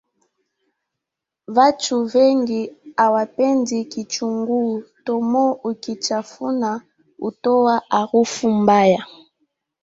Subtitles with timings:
[1.55, 2.61] Vanchu vengi
[2.97, 6.81] hawapendi kichunguu thomo ukichafuna
[7.19, 9.05] hutowa harufu mbaya